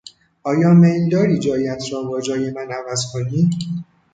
[0.43, 3.49] آیا میل داری جایت را با جای من عوض کنی؟